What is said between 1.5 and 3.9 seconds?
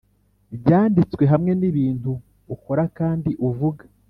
nibintu ukora kandi uvuga.